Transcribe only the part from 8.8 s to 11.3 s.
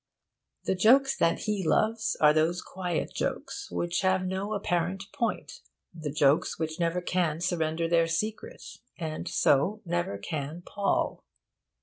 and so can never pall.